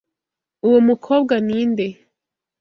"Uwo 0.67 0.79
mukobwa 0.87 1.33
ni 1.45 1.59
nde 1.69 1.87